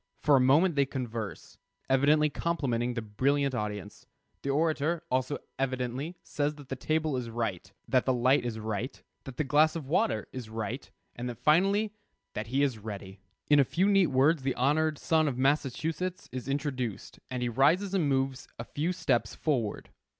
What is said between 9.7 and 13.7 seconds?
of water is right, and finally that he is ready. In a